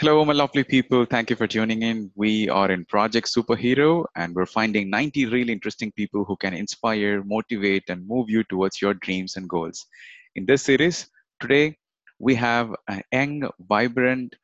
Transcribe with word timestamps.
Hello, 0.00 0.24
my 0.24 0.32
lovely 0.32 0.64
people. 0.64 1.04
Thank 1.04 1.28
you 1.28 1.36
for 1.36 1.46
tuning 1.46 1.82
in. 1.82 2.10
We 2.16 2.48
are 2.48 2.70
in 2.72 2.86
Project 2.86 3.28
Superhero, 3.28 4.06
and 4.16 4.34
we're 4.34 4.46
finding 4.46 4.88
90 4.88 5.26
really 5.26 5.52
interesting 5.52 5.92
people 5.92 6.24
who 6.24 6.34
can 6.36 6.54
inspire, 6.54 7.22
motivate, 7.22 7.84
and 7.88 8.08
move 8.08 8.30
you 8.30 8.42
towards 8.44 8.80
your 8.80 8.94
dreams 8.94 9.36
and 9.36 9.48
goals. 9.48 9.86
In 10.34 10.46
this 10.46 10.62
series, 10.62 11.08
today 11.40 11.76
we 12.18 12.34
have 12.34 12.74
a 12.88 13.02
young, 13.12 13.48
vibrant 13.68 14.34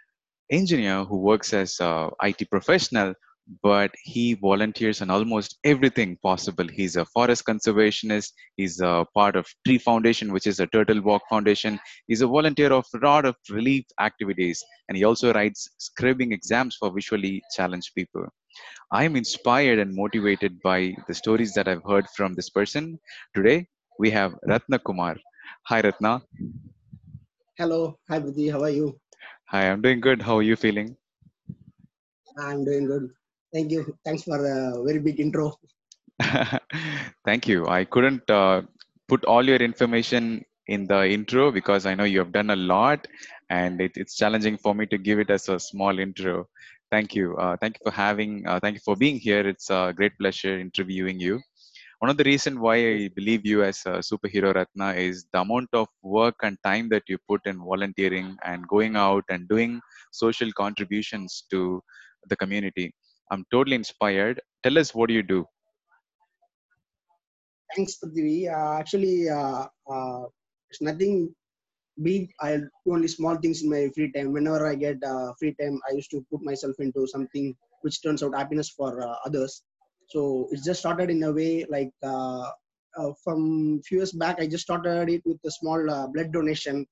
engineer 0.50 1.04
who 1.04 1.16
works 1.16 1.54
as 1.54 1.80
a 1.80 2.10
IT 2.22 2.50
professional, 2.50 3.14
but 3.62 3.90
he 4.02 4.34
volunteers 4.34 5.00
on 5.00 5.10
almost 5.10 5.58
everything 5.64 6.16
possible. 6.22 6.66
He's 6.68 6.96
a 6.96 7.04
forest 7.06 7.44
conservationist. 7.46 8.32
He's 8.56 8.80
a 8.80 9.06
part 9.14 9.36
of 9.36 9.46
Tree 9.66 9.78
Foundation, 9.78 10.32
which 10.32 10.46
is 10.46 10.60
a 10.60 10.66
Turtle 10.66 11.00
Walk 11.00 11.22
Foundation. 11.30 11.78
He's 12.06 12.20
a 12.20 12.26
volunteer 12.26 12.72
of 12.72 12.86
a 12.94 12.98
lot 12.98 13.24
of 13.24 13.36
relief 13.50 13.84
activities, 14.00 14.62
and 14.88 14.96
he 14.96 15.04
also 15.04 15.32
writes 15.32 15.68
scribing 15.80 16.32
exams 16.32 16.76
for 16.76 16.92
visually 16.92 17.42
challenged 17.56 17.94
people. 17.94 18.26
I 18.92 19.04
am 19.04 19.16
inspired 19.16 19.78
and 19.78 19.94
motivated 19.94 20.60
by 20.62 20.94
the 21.06 21.14
stories 21.14 21.52
that 21.54 21.68
I've 21.68 21.84
heard 21.84 22.06
from 22.16 22.34
this 22.34 22.50
person. 22.50 22.98
Today, 23.34 23.66
we 23.98 24.10
have 24.10 24.34
Rathna 24.46 24.82
Kumar. 24.84 25.16
Hi, 25.66 25.82
Rathna. 25.82 26.22
Hello, 27.56 27.98
hi 28.08 28.20
Priti, 28.20 28.52
how 28.52 28.62
are 28.62 28.70
you? 28.70 28.98
Hi, 29.46 29.68
I'm 29.68 29.82
doing 29.82 30.00
good. 30.00 30.22
How 30.22 30.38
are 30.38 30.42
you 30.42 30.54
feeling? 30.54 30.96
I'm 32.38 32.64
doing 32.64 32.86
good. 32.86 33.10
Thank 33.52 33.70
you. 33.72 33.96
Thanks 34.04 34.22
for 34.24 34.38
the 34.38 34.82
very 34.84 34.98
big 34.98 35.20
intro. 35.20 35.54
Thank 37.24 37.48
you. 37.48 37.66
I 37.66 37.84
couldn't 37.84 38.28
uh, 38.30 38.62
put 39.08 39.24
all 39.24 39.44
your 39.44 39.56
information 39.56 40.44
in 40.66 40.86
the 40.86 41.08
intro 41.08 41.50
because 41.50 41.86
I 41.86 41.94
know 41.94 42.04
you 42.04 42.18
have 42.18 42.32
done 42.32 42.50
a 42.50 42.56
lot 42.56 43.06
and 43.48 43.80
it, 43.80 43.92
it's 43.96 44.16
challenging 44.16 44.58
for 44.58 44.74
me 44.74 44.84
to 44.86 44.98
give 44.98 45.18
it 45.18 45.30
as 45.30 45.48
a 45.48 45.58
small 45.58 45.98
intro. 45.98 46.46
Thank 46.90 47.14
you. 47.14 47.36
Uh, 47.36 47.56
thank 47.56 47.78
you 47.78 47.90
for 47.90 47.94
having, 47.94 48.46
uh, 48.46 48.60
thank 48.60 48.74
you 48.74 48.80
for 48.84 48.96
being 48.96 49.18
here. 49.18 49.46
It's 49.46 49.70
a 49.70 49.92
great 49.96 50.12
pleasure 50.18 50.58
interviewing 50.58 51.18
you. 51.20 51.40
One 52.00 52.10
of 52.10 52.16
the 52.16 52.24
reasons 52.24 52.58
why 52.58 52.76
I 52.76 53.10
believe 53.16 53.44
you 53.44 53.64
as 53.64 53.82
a 53.84 53.98
superhero 53.98 54.54
Rathna 54.54 54.96
is 54.96 55.26
the 55.32 55.40
amount 55.40 55.68
of 55.72 55.88
work 56.02 56.36
and 56.42 56.56
time 56.64 56.88
that 56.90 57.02
you 57.08 57.18
put 57.28 57.44
in 57.46 57.58
volunteering 57.58 58.36
and 58.44 58.68
going 58.68 58.94
out 58.94 59.24
and 59.30 59.48
doing 59.48 59.80
social 60.12 60.50
contributions 60.52 61.44
to 61.50 61.82
the 62.28 62.36
community. 62.36 62.94
I'm 63.30 63.44
totally 63.52 63.76
inspired. 63.76 64.40
Tell 64.62 64.78
us 64.78 64.94
what 64.94 65.08
do 65.08 65.14
you 65.14 65.22
do? 65.22 65.46
Thanks, 67.76 67.98
Prithvi. 68.02 68.48
Uh, 68.50 68.78
actually, 68.78 69.28
uh, 69.28 69.66
uh, 69.90 70.24
it's 70.70 70.80
nothing 70.80 71.34
big. 72.02 72.30
I 72.40 72.56
do 72.56 72.68
only 72.88 73.08
small 73.08 73.36
things 73.36 73.62
in 73.62 73.70
my 73.70 73.90
free 73.94 74.10
time. 74.12 74.32
Whenever 74.32 74.66
I 74.66 74.74
get 74.74 75.02
uh, 75.04 75.32
free 75.38 75.54
time, 75.60 75.80
I 75.88 75.94
used 75.94 76.10
to 76.12 76.24
put 76.30 76.42
myself 76.42 76.76
into 76.78 77.06
something 77.06 77.54
which 77.82 78.02
turns 78.02 78.22
out 78.22 78.34
happiness 78.34 78.70
for 78.70 79.02
uh, 79.06 79.16
others. 79.24 79.62
So 80.08 80.48
it 80.50 80.62
just 80.64 80.80
started 80.80 81.10
in 81.10 81.22
a 81.22 81.32
way 81.32 81.66
like 81.68 81.92
uh, 82.02 82.50
from 83.22 83.82
few 83.82 83.98
years 83.98 84.12
back. 84.12 84.40
I 84.40 84.46
just 84.46 84.64
started 84.64 85.08
it 85.10 85.22
with 85.26 85.38
a 85.44 85.50
small 85.50 86.08
blood 86.12 86.32
donation. 86.32 86.86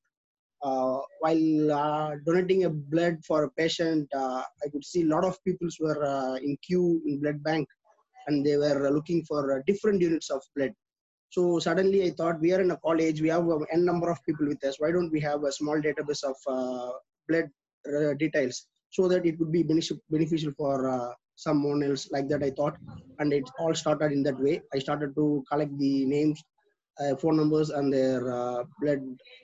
Uh, 0.68 0.98
while 1.22 1.72
uh, 1.80 2.10
donating 2.26 2.60
a 2.64 2.70
blood 2.92 3.16
for 3.28 3.38
a 3.44 3.50
patient, 3.60 4.06
uh, 4.22 4.42
I 4.64 4.66
could 4.72 4.86
see 4.92 5.02
a 5.02 5.12
lot 5.14 5.24
of 5.30 5.34
people 5.46 5.68
were 5.84 6.02
in 6.46 6.52
queue 6.66 6.88
in 7.06 7.20
blood 7.22 7.40
bank, 7.48 7.66
and 8.26 8.44
they 8.46 8.56
were 8.62 8.90
looking 8.96 9.20
for 9.28 9.40
different 9.70 10.00
units 10.08 10.28
of 10.36 10.42
blood. 10.56 10.72
So 11.34 11.42
suddenly 11.66 12.00
I 12.06 12.10
thought 12.18 12.40
we 12.40 12.52
are 12.54 12.62
in 12.66 12.72
a 12.76 12.78
college, 12.88 13.20
we 13.20 13.30
have 13.34 13.46
n 13.78 13.84
number 13.90 14.08
of 14.10 14.18
people 14.26 14.46
with 14.52 14.64
us. 14.68 14.76
Why 14.80 14.90
don't 14.94 15.12
we 15.16 15.20
have 15.28 15.44
a 15.44 15.52
small 15.58 15.78
database 15.86 16.22
of 16.32 16.36
uh, 16.56 16.92
blood 17.28 17.48
uh, 17.92 18.14
details 18.24 18.56
so 18.96 19.02
that 19.12 19.26
it 19.30 19.38
would 19.38 19.52
be 19.58 19.62
beneficial 19.62 20.52
for 20.56 20.76
uh, 20.96 21.12
someone 21.46 21.82
else 21.88 22.08
like 22.10 22.28
that? 22.30 22.42
I 22.48 22.52
thought, 22.58 22.76
and 23.20 23.32
it 23.32 23.48
all 23.60 23.74
started 23.82 24.10
in 24.16 24.22
that 24.28 24.40
way. 24.46 24.56
I 24.74 24.78
started 24.86 25.14
to 25.20 25.44
collect 25.50 25.74
the 25.84 25.94
names, 26.06 26.42
phone 27.20 27.36
numbers, 27.36 27.70
and 27.70 27.92
their 27.92 28.20
blood 28.80 29.02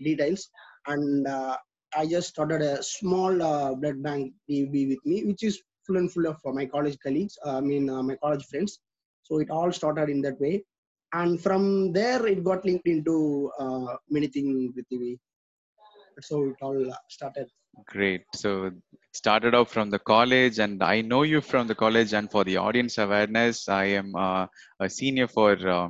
details, 0.09 0.49
and 0.87 1.27
uh, 1.27 1.57
I 1.97 2.07
just 2.07 2.29
started 2.29 2.63
a 2.63 2.83
small 2.83 3.43
uh, 3.43 3.75
blood 3.75 4.03
bank 4.03 4.33
be 4.49 4.87
with 4.87 5.05
me, 5.05 5.25
which 5.25 5.43
is 5.43 5.63
full 5.87 5.97
and 5.97 6.11
full 6.11 6.27
of 6.27 6.37
uh, 6.47 6.53
my 6.53 6.67
college 6.67 6.99
colleagues. 7.03 7.37
I 7.45 7.61
mean, 7.61 7.87
my 7.87 8.17
college 8.17 8.45
friends. 8.47 8.79
So 9.23 9.39
it 9.39 9.51
all 9.51 9.73
started 9.73 10.09
in 10.09 10.21
that 10.23 10.41
way 10.41 10.65
and 11.13 11.41
from 11.41 11.93
there 11.93 12.27
it 12.27 12.43
got 12.43 12.65
linked 12.65 12.89
into 12.89 13.51
many 14.11 14.27
things 14.27 14.73
with 14.75 14.85
TV. 14.91 15.19
So 16.21 16.49
it 16.49 16.57
all 16.61 16.93
started. 17.09 17.49
Great. 17.87 18.23
So 18.35 18.71
started 19.13 19.55
off 19.55 19.71
from 19.71 19.91
the 19.91 19.99
college, 19.99 20.59
and 20.59 20.83
I 20.83 21.01
know 21.01 21.23
you 21.23 21.41
from 21.41 21.67
the 21.67 21.75
college. 21.75 22.13
And 22.13 22.31
for 22.31 22.45
the 22.45 22.59
audience 22.59 22.99
awareness, 22.99 23.69
I 23.69 23.85
am 23.85 24.15
uh, 24.15 24.47
a 24.81 24.89
senior 24.91 25.27
for 25.27 25.53
uh, 25.69 25.89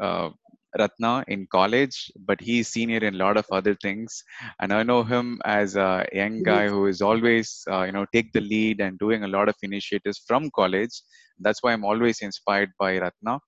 uh, 0.00 0.30
Rathna 0.78 1.24
in 1.28 1.46
college, 1.50 2.10
but 2.26 2.40
he's 2.40 2.68
senior 2.68 2.98
in 2.98 3.14
a 3.14 3.18
lot 3.18 3.36
of 3.36 3.46
other 3.50 3.74
things. 3.74 4.22
And 4.60 4.72
I 4.72 4.82
know 4.82 5.02
him 5.02 5.40
as 5.44 5.76
a 5.76 6.06
young 6.12 6.42
guy 6.42 6.68
who 6.68 6.86
is 6.86 7.00
always, 7.00 7.64
uh, 7.70 7.82
you 7.84 7.92
know, 7.92 8.06
take 8.12 8.32
the 8.32 8.40
lead 8.40 8.80
and 8.80 8.98
doing 8.98 9.24
a 9.24 9.28
lot 9.28 9.48
of 9.48 9.56
initiatives 9.62 10.22
from 10.26 10.50
college. 10.54 11.02
That's 11.38 11.62
why 11.62 11.72
I'm 11.72 11.84
always 11.84 12.20
inspired 12.20 12.70
by 12.78 12.98
Rathna. 12.98 13.40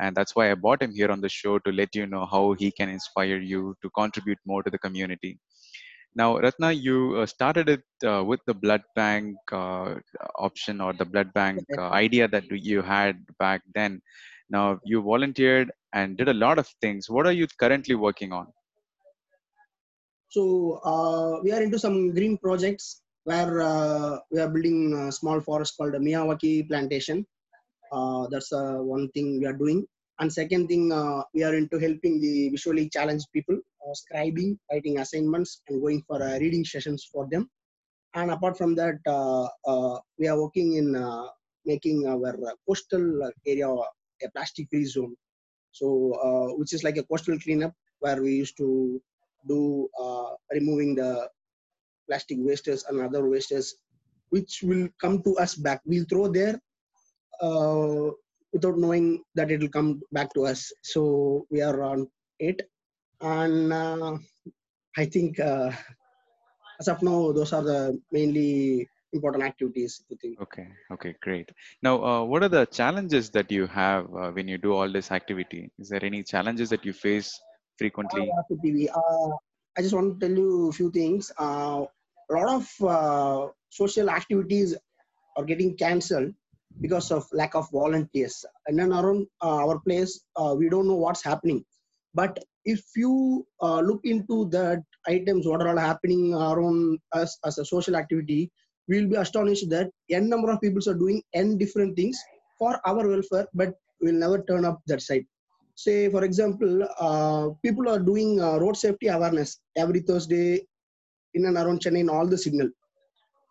And 0.00 0.16
that's 0.16 0.34
why 0.34 0.50
I 0.50 0.54
brought 0.54 0.82
him 0.82 0.92
here 0.94 1.10
on 1.10 1.20
the 1.20 1.28
show 1.28 1.58
to 1.60 1.72
let 1.72 1.94
you 1.94 2.06
know 2.06 2.26
how 2.26 2.52
he 2.54 2.70
can 2.70 2.88
inspire 2.88 3.38
you 3.38 3.74
to 3.82 3.90
contribute 3.90 4.38
more 4.46 4.62
to 4.62 4.70
the 4.70 4.78
community. 4.78 5.38
Now, 6.14 6.36
Rathna, 6.38 6.70
you 6.80 7.16
uh, 7.18 7.26
started 7.26 7.68
it 7.68 7.82
uh, 8.06 8.22
with 8.24 8.40
the 8.46 8.54
blood 8.54 8.82
bank 8.94 9.36
uh, 9.52 9.94
option 10.36 10.80
or 10.80 10.92
the 10.92 11.04
blood 11.06 11.32
bank 11.32 11.64
uh, 11.78 11.88
idea 11.90 12.28
that 12.28 12.44
you 12.50 12.82
had 12.82 13.16
back 13.38 13.62
then. 13.74 14.00
Now, 14.50 14.78
you 14.84 15.02
volunteered 15.02 15.70
and 15.92 16.16
did 16.16 16.28
a 16.28 16.34
lot 16.34 16.58
of 16.58 16.66
things. 16.80 17.08
What 17.08 17.26
are 17.26 17.32
you 17.32 17.46
currently 17.58 17.94
working 17.94 18.32
on? 18.32 18.46
So 20.28 20.80
uh, 20.84 21.42
we 21.42 21.52
are 21.52 21.62
into 21.62 21.78
some 21.78 22.14
green 22.14 22.38
projects 22.38 23.02
where 23.24 23.60
uh, 23.60 24.18
we 24.30 24.40
are 24.40 24.48
building 24.48 24.94
a 24.94 25.12
small 25.12 25.40
forest 25.40 25.74
called 25.76 25.92
Miyawaki 25.92 26.66
plantation. 26.68 27.26
Uh, 27.92 28.26
that's 28.30 28.52
uh, 28.52 28.78
one 28.78 29.08
thing 29.10 29.38
we 29.38 29.46
are 29.46 29.52
doing. 29.52 29.86
And 30.18 30.32
second 30.32 30.68
thing, 30.68 30.90
uh, 30.92 31.22
we 31.34 31.42
are 31.42 31.54
into 31.54 31.78
helping 31.78 32.20
the 32.20 32.48
visually 32.48 32.88
challenged 32.88 33.26
people, 33.34 33.56
uh, 33.56 33.92
scribing, 33.92 34.56
writing 34.70 34.98
assignments, 35.00 35.60
and 35.68 35.82
going 35.82 36.02
for 36.06 36.18
reading 36.18 36.64
sessions 36.64 37.08
for 37.12 37.28
them. 37.30 37.50
And 38.14 38.30
apart 38.30 38.56
from 38.56 38.74
that, 38.76 38.98
we 40.18 40.28
are 40.28 40.40
working 40.40 40.74
in 40.74 40.96
making 41.64 42.06
our 42.06 42.36
coastal 42.66 43.30
area 43.46 43.68
a 43.68 44.30
plastic-free 44.34 44.84
zone. 44.84 45.14
So, 45.72 46.12
uh, 46.22 46.56
which 46.56 46.72
is 46.72 46.84
like 46.84 46.96
a 46.98 47.04
coastal 47.04 47.38
cleanup 47.38 47.72
where 48.00 48.22
we 48.22 48.32
used 48.34 48.56
to 48.58 49.00
do 49.48 49.88
uh, 50.00 50.30
removing 50.52 50.94
the 50.94 51.28
plastic 52.08 52.38
wastes 52.40 52.84
and 52.88 53.00
other 53.00 53.28
wastes, 53.28 53.76
which 54.30 54.60
will 54.62 54.88
come 55.00 55.22
to 55.22 55.36
us 55.38 55.54
back. 55.54 55.80
We'll 55.84 56.04
throw 56.08 56.28
there 56.28 56.60
uh, 57.40 58.10
without 58.52 58.78
knowing 58.78 59.22
that 59.34 59.50
it 59.50 59.60
will 59.60 59.72
come 59.72 60.02
back 60.12 60.32
to 60.34 60.44
us. 60.46 60.70
So 60.82 61.46
we 61.50 61.62
are 61.62 61.82
on 61.82 62.06
it, 62.38 62.68
and 63.20 63.72
uh, 63.72 64.18
I 64.96 65.06
think 65.06 65.40
uh, 65.40 65.72
as 66.80 66.88
of 66.88 67.02
now, 67.02 67.32
those 67.32 67.52
are 67.52 67.62
the 67.62 67.98
mainly 68.10 68.88
important 69.12 69.44
activities. 69.44 70.04
Think. 70.20 70.40
Okay, 70.40 70.68
okay, 70.92 71.14
great. 71.22 71.50
Now, 71.82 72.04
uh, 72.04 72.24
what 72.24 72.42
are 72.42 72.48
the 72.48 72.66
challenges 72.66 73.30
that 73.30 73.50
you 73.50 73.66
have 73.66 74.04
uh, 74.14 74.30
when 74.30 74.48
you 74.48 74.58
do 74.58 74.72
all 74.72 74.90
this 74.90 75.10
activity? 75.10 75.70
Is 75.78 75.88
there 75.88 76.04
any 76.04 76.22
challenges 76.22 76.70
that 76.70 76.84
you 76.84 76.92
face 76.92 77.40
frequently? 77.78 78.30
Uh, 78.30 78.42
Uh, 78.94 79.30
I 79.76 79.80
just 79.80 79.94
want 79.94 80.20
to 80.20 80.28
tell 80.28 80.36
you 80.36 80.68
a 80.68 80.72
few 80.72 80.90
things. 80.90 81.32
Uh, 81.38 81.84
a 82.30 82.34
lot 82.34 82.48
of 82.48 82.64
uh, 82.82 83.48
social 83.70 84.10
activities 84.10 84.76
are 85.36 85.44
getting 85.44 85.76
cancelled 85.76 86.32
because 86.80 87.10
of 87.10 87.26
lack 87.32 87.54
of 87.54 87.70
volunteers. 87.70 88.44
And 88.66 88.78
then 88.78 88.92
around 88.92 89.26
uh, 89.42 89.66
our 89.66 89.78
place, 89.80 90.20
uh, 90.36 90.54
we 90.56 90.68
don't 90.68 90.86
know 90.86 90.96
what's 90.96 91.24
happening. 91.24 91.64
But 92.14 92.38
if 92.64 92.82
you 92.96 93.46
uh, 93.60 93.80
look 93.80 94.00
into 94.04 94.48
that 94.50 94.82
items, 95.06 95.46
what 95.46 95.62
are 95.62 95.68
all 95.68 95.78
happening 95.78 96.34
around 96.34 96.98
us 97.12 97.38
as 97.44 97.58
a 97.58 97.64
social 97.64 97.96
activity, 97.96 98.50
we'll 98.88 99.08
be 99.08 99.16
astonished 99.16 99.68
that 99.70 99.90
n 100.10 100.28
number 100.28 100.50
of 100.50 100.60
people 100.60 100.82
are 100.92 101.00
doing 101.04 101.22
n 101.34 101.58
different 101.62 101.96
things 101.96 102.18
for 102.58 102.72
our 102.86 103.06
welfare, 103.08 103.46
but 103.54 103.74
we 104.00 104.10
will 104.10 104.20
never 104.24 104.42
turn 104.42 104.64
up 104.64 104.80
that 104.86 105.02
side. 105.02 105.24
Say, 105.74 106.10
for 106.10 106.24
example, 106.24 106.86
uh, 107.00 107.48
people 107.64 107.88
are 107.88 107.98
doing 107.98 108.40
uh, 108.40 108.58
road 108.58 108.76
safety 108.76 109.08
awareness 109.08 109.58
every 109.76 110.00
Thursday 110.00 110.66
in 111.34 111.46
and 111.46 111.56
around 111.56 111.80
Chennai 111.80 112.00
in 112.00 112.10
all 112.10 112.26
the 112.26 112.36
signal. 112.36 112.68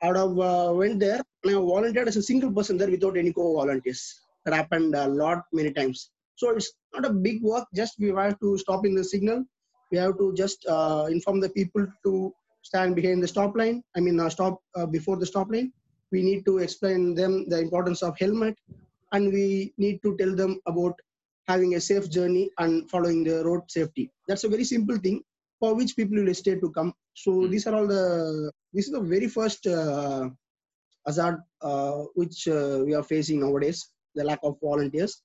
I 0.03 0.07
would 0.07 0.17
have 0.17 0.39
uh, 0.39 0.73
went 0.73 0.99
there 0.99 1.21
and 1.43 1.51
I 1.51 1.59
volunteered 1.59 2.07
as 2.07 2.17
a 2.17 2.23
single 2.23 2.51
person 2.51 2.77
there 2.77 2.89
without 2.89 3.17
any 3.17 3.33
co-volunteers. 3.33 4.21
That 4.45 4.53
happened 4.53 4.95
a 4.95 5.07
lot 5.07 5.43
many 5.53 5.71
times. 5.71 6.09
So 6.35 6.49
it's 6.51 6.71
not 6.93 7.05
a 7.05 7.13
big 7.13 7.43
work. 7.43 7.65
Just 7.75 7.95
we 7.99 8.09
have 8.09 8.39
to 8.39 8.57
stop 8.57 8.85
in 8.85 8.95
the 8.95 9.03
signal. 9.03 9.43
We 9.91 9.97
have 9.97 10.17
to 10.17 10.33
just 10.33 10.65
uh, 10.67 11.07
inform 11.09 11.39
the 11.39 11.49
people 11.49 11.85
to 12.05 12.33
stand 12.61 12.95
behind 12.95 13.23
the 13.23 13.27
stop 13.27 13.55
line. 13.55 13.83
I 13.95 13.99
mean, 13.99 14.19
uh, 14.19 14.29
stop 14.29 14.59
uh, 14.75 14.85
before 14.85 15.17
the 15.17 15.25
stop 15.25 15.51
line. 15.51 15.71
We 16.11 16.21
need 16.23 16.45
to 16.45 16.57
explain 16.59 17.15
them 17.15 17.47
the 17.49 17.59
importance 17.59 18.01
of 18.03 18.17
helmet, 18.19 18.55
and 19.13 19.31
we 19.33 19.73
need 19.77 20.01
to 20.03 20.15
tell 20.17 20.35
them 20.35 20.59
about 20.67 20.93
having 21.47 21.75
a 21.75 21.81
safe 21.81 22.09
journey 22.09 22.49
and 22.59 22.89
following 22.89 23.23
the 23.23 23.43
road 23.45 23.61
safety. 23.69 24.09
That's 24.27 24.43
a 24.43 24.49
very 24.49 24.63
simple 24.63 24.97
thing 24.97 25.21
for 25.59 25.75
which 25.75 25.95
people 25.95 26.23
will 26.23 26.33
stay 26.33 26.55
to 26.59 26.69
come. 26.71 26.93
So 27.13 27.31
Mm. 27.31 27.51
these 27.51 27.67
are 27.67 27.75
all 27.75 27.87
the. 27.87 28.03
This 28.73 28.85
is 28.87 28.93
the 28.93 29.01
very 29.15 29.27
first 29.27 29.67
uh, 29.67 30.29
hazard 31.05 31.39
uh, 31.61 32.03
which 32.15 32.47
uh, 32.47 32.83
we 32.85 32.93
are 32.93 33.03
facing 33.03 33.39
nowadays: 33.41 33.89
the 34.15 34.23
lack 34.23 34.39
of 34.43 34.57
volunteers. 34.61 35.21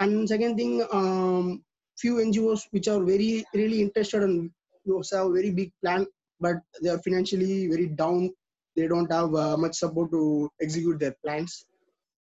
And 0.00 0.28
second 0.28 0.56
thing, 0.56 0.82
um, 0.92 1.62
few 1.98 2.14
NGOs 2.16 2.62
which 2.70 2.88
are 2.88 3.02
very 3.04 3.44
really 3.54 3.80
interested 3.82 4.22
and 4.22 4.50
those 4.86 5.10
have 5.10 5.32
very 5.32 5.50
big 5.50 5.72
plan, 5.82 6.06
but 6.40 6.56
they 6.82 6.88
are 6.88 6.98
financially 6.98 7.68
very 7.68 7.86
down. 7.86 8.30
They 8.76 8.86
don't 8.86 9.10
have 9.12 9.34
uh, 9.34 9.56
much 9.56 9.74
support 9.74 10.10
to 10.12 10.50
execute 10.60 10.98
their 10.98 11.14
plans. 11.24 11.64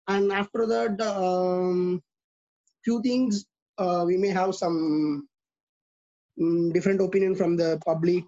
And 0.07 0.31
after 0.31 0.65
that, 0.65 0.99
um, 1.01 2.01
few 2.83 3.01
things 3.01 3.45
uh, 3.77 4.03
we 4.05 4.17
may 4.17 4.29
have 4.29 4.55
some 4.55 5.27
mm, 6.39 6.73
different 6.73 7.01
opinion 7.01 7.35
from 7.35 7.55
the 7.55 7.79
public 7.85 8.25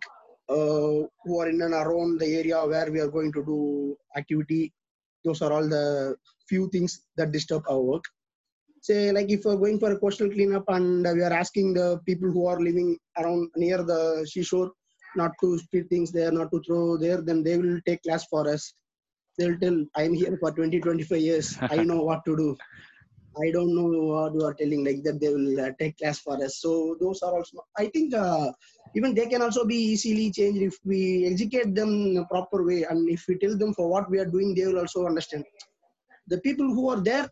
uh, 0.50 1.08
who 1.24 1.40
are 1.40 1.50
in 1.50 1.62
and 1.62 1.74
around 1.74 2.20
the 2.20 2.30
area 2.42 2.66
where 2.66 2.92
we 2.92 3.00
are 3.00 3.08
going 3.08 3.32
to 3.34 3.44
do 3.46 3.96
activity. 4.16 4.72
Those 5.26 5.42
are 5.42 5.54
all 5.54 5.68
the 5.68 6.16
few 6.48 6.70
things 6.70 7.02
that 7.18 7.32
disturb 7.32 7.64
our 7.70 7.80
work. 7.80 8.04
Say, 8.82 9.12
like 9.14 9.32
if 9.32 9.46
we're 9.46 9.56
going 9.56 9.80
for 9.80 9.92
a 9.94 10.00
coastal 10.00 10.30
cleanup 10.30 10.66
and 10.68 11.04
we 11.04 11.24
are 11.24 11.32
asking 11.32 11.74
the 11.74 12.02
people 12.06 12.30
who 12.30 12.48
are 12.48 12.60
living 12.60 12.98
around 13.18 13.50
near 13.56 13.82
the 13.82 14.28
seashore 14.30 14.72
not 15.16 15.32
to 15.42 15.58
spit 15.58 15.90
things 15.90 16.12
there, 16.12 16.32
not 16.32 16.52
to 16.52 16.62
throw 16.66 16.98
there, 16.98 17.22
then 17.22 17.44
they 17.44 17.58
will 17.58 17.80
take 17.86 18.04
class 18.04 18.26
for 18.26 18.48
us. 18.50 18.74
They'll 19.38 19.58
tell, 19.58 19.84
I'm 19.96 20.14
here 20.14 20.38
for 20.40 20.52
20, 20.52 20.80
25 20.80 21.18
years. 21.20 21.58
I 21.62 21.78
know 21.84 22.02
what 22.02 22.24
to 22.26 22.38
do. 22.38 22.58
I 23.42 23.50
don't 23.52 23.74
know 23.76 23.88
what 23.88 24.34
you 24.36 24.46
are 24.46 24.54
telling 24.54 24.86
like 24.86 25.04
that. 25.04 25.20
They 25.20 25.30
will 25.30 25.60
uh, 25.60 25.72
take 25.80 25.98
class 25.98 26.20
for 26.20 26.36
us. 26.44 26.60
So 26.60 26.96
those 27.00 27.22
are 27.24 27.34
also. 27.34 27.66
I 27.78 27.88
think 27.88 28.14
uh, 28.14 28.52
even 28.96 29.16
they 29.16 29.26
can 29.26 29.42
also 29.42 29.66
be 29.66 29.76
easily 29.76 30.32
changed 30.32 30.62
if 30.62 30.78
we 30.86 31.26
educate 31.26 31.74
them 31.74 31.90
in 31.90 32.18
a 32.18 32.26
proper 32.26 32.64
way, 32.64 32.84
and 32.84 33.10
if 33.10 33.26
we 33.28 33.40
tell 33.40 33.58
them 33.58 33.74
for 33.74 33.90
what 33.90 34.10
we 34.10 34.20
are 34.20 34.26
doing, 34.26 34.54
they 34.54 34.68
will 34.68 34.80
also 34.80 35.08
understand. 35.08 35.46
The 36.28 36.40
people 36.42 36.68
who 36.68 36.90
are 36.90 37.02
there 37.02 37.28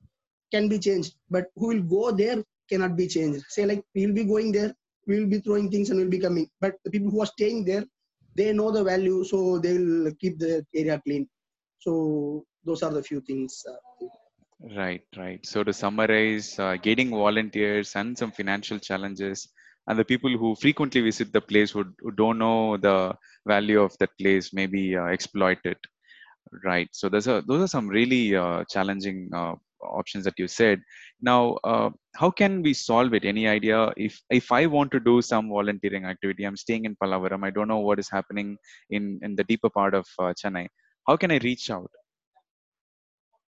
can 0.51 0.67
be 0.67 0.79
changed, 0.79 1.13
but 1.29 1.45
who 1.55 1.67
will 1.67 1.83
go 1.83 2.11
there 2.11 2.43
cannot 2.67 2.95
be 2.95 3.07
changed. 3.07 3.45
Say 3.49 3.65
like 3.65 3.83
we 3.93 4.07
will 4.07 4.15
be 4.15 4.25
going 4.25 4.51
there, 4.51 4.73
we 5.07 5.19
will 5.19 5.29
be 5.29 5.39
throwing 5.39 5.69
things 5.69 5.89
and 5.89 5.99
we'll 5.99 6.09
be 6.09 6.19
coming, 6.19 6.47
but 6.59 6.75
the 6.83 6.91
people 6.91 7.11
who 7.11 7.21
are 7.21 7.33
staying 7.37 7.65
there, 7.65 7.85
they 8.35 8.53
know 8.53 8.71
the 8.71 8.83
value, 8.83 9.23
so 9.23 9.59
they 9.59 9.77
will 9.77 10.11
keep 10.19 10.39
the 10.39 10.65
area 10.75 11.01
clean. 11.05 11.27
So 11.79 12.45
those 12.63 12.83
are 12.83 12.91
the 12.91 13.03
few 13.03 13.21
things. 13.21 13.63
Uh, 13.67 14.07
Right, 14.75 15.01
right. 15.17 15.43
So 15.43 15.63
to 15.63 15.73
summarize, 15.73 16.59
uh, 16.59 16.75
getting 16.75 17.09
volunteers 17.09 17.95
and 17.95 18.15
some 18.15 18.31
financial 18.31 18.77
challenges, 18.77 19.47
and 19.87 19.97
the 19.97 20.05
people 20.05 20.29
who 20.29 20.55
frequently 20.55 21.01
visit 21.01 21.33
the 21.33 21.41
place 21.41 21.71
who, 21.71 21.85
who 21.99 22.11
don't 22.11 22.37
know 22.37 22.77
the 22.77 23.15
value 23.47 23.81
of 23.81 23.97
that 23.97 24.11
place 24.19 24.53
maybe 24.53 24.95
uh, 24.95 25.05
exploit 25.05 25.57
it. 25.65 25.79
Right. 26.63 26.87
So 26.91 27.09
those 27.09 27.27
are 27.27 27.41
those 27.41 27.63
are 27.63 27.67
some 27.67 27.87
really 27.87 28.35
uh, 28.35 28.63
challenging 28.69 29.29
uh, 29.33 29.55
options 29.83 30.25
that 30.25 30.37
you 30.37 30.47
said. 30.47 30.81
Now, 31.21 31.57
uh, 31.63 31.89
how 32.15 32.31
can 32.31 32.61
we 32.61 32.73
solve 32.73 33.13
it? 33.13 33.25
Any 33.25 33.47
idea? 33.47 33.91
If 33.97 34.21
if 34.29 34.51
I 34.51 34.65
want 34.65 34.91
to 34.91 34.99
do 34.99 35.21
some 35.21 35.49
volunteering 35.49 36.05
activity, 36.05 36.43
I'm 36.43 36.57
staying 36.57 36.85
in 36.85 36.95
Pallavaram. 37.03 37.45
I 37.45 37.51
don't 37.51 37.67
know 37.67 37.79
what 37.79 37.99
is 37.99 38.09
happening 38.09 38.57
in 38.89 39.19
in 39.21 39.35
the 39.35 39.43
deeper 39.43 39.69
part 39.69 39.93
of 39.93 40.05
uh, 40.19 40.33
Chennai. 40.43 40.67
How 41.07 41.17
can 41.17 41.31
I 41.31 41.39
reach 41.49 41.69
out? 41.69 41.91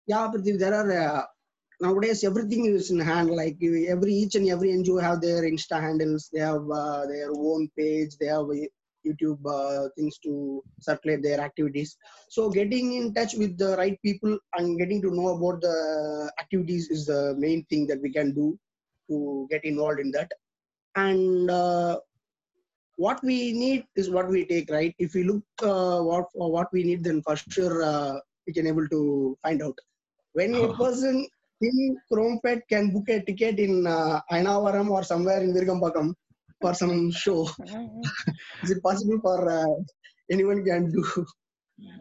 yeah 0.06 0.28
but 0.32 0.42
there 0.62 0.74
are 0.80 0.90
uh, 1.02 1.22
nowadays 1.80 2.24
everything 2.24 2.62
is 2.66 2.90
in 2.94 3.00
hand 3.10 3.30
like 3.40 3.56
every 3.94 4.12
each 4.22 4.34
and 4.38 4.48
every 4.54 4.70
ngo 4.78 4.96
have 5.06 5.20
their 5.24 5.42
insta 5.50 5.76
handles 5.86 6.28
they 6.32 6.42
have 6.50 6.66
uh, 6.82 7.02
their 7.12 7.30
own 7.50 7.62
page 7.80 8.12
they 8.20 8.30
have 8.34 8.48
youtube 9.06 9.40
uh, 9.46 9.88
things 9.96 10.18
to 10.18 10.62
circulate 10.80 11.22
their 11.22 11.40
activities. 11.40 11.96
So 12.28 12.50
getting 12.50 12.94
in 12.94 13.14
touch 13.14 13.34
with 13.34 13.56
the 13.58 13.76
right 13.76 13.98
people 14.02 14.38
and 14.54 14.78
getting 14.78 15.00
to 15.02 15.10
know 15.10 15.28
about 15.28 15.60
the 15.60 16.30
activities 16.38 16.90
is 16.90 17.06
the 17.06 17.34
main 17.38 17.64
thing 17.70 17.86
that 17.88 18.00
we 18.00 18.12
can 18.12 18.34
do 18.34 18.58
to 19.10 19.46
get 19.50 19.64
involved 19.64 20.00
in 20.00 20.10
that. 20.12 20.30
And 20.96 21.50
uh, 21.50 22.00
what 22.96 23.22
we 23.22 23.52
need 23.52 23.84
is 23.96 24.10
what 24.10 24.28
we 24.28 24.44
take 24.44 24.70
right? 24.70 24.94
If 24.98 25.14
we 25.14 25.24
look 25.24 25.42
uh, 25.62 26.00
what 26.00 26.26
what 26.34 26.72
we 26.72 26.82
need 26.84 27.04
then 27.04 27.22
for 27.22 27.36
sure 27.36 27.82
uh, 27.82 28.18
we 28.46 28.52
can 28.52 28.66
able 28.66 28.88
to 28.88 29.38
find 29.42 29.62
out. 29.62 29.78
When 30.32 30.54
a 30.54 30.72
person 30.84 31.26
in 31.60 31.96
Chromepet 32.10 32.62
can 32.68 32.90
book 32.90 33.08
a 33.08 33.20
ticket 33.20 33.58
in 33.58 33.86
uh, 33.86 34.20
Ayanavaram 34.32 34.90
or 34.90 35.02
somewhere 35.02 35.42
in 35.42 35.54
Virugambakkam 35.54 36.14
for 36.60 36.74
some 36.74 37.10
show, 37.10 37.48
is 38.62 38.70
it 38.70 38.82
possible 38.82 39.18
for 39.22 39.50
uh, 39.50 39.74
anyone 40.30 40.64
can 40.64 40.90
do 40.90 41.26